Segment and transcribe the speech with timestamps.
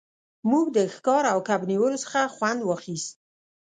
[0.49, 3.11] موږ د ښکار او کب نیولو څخه خوند واخیست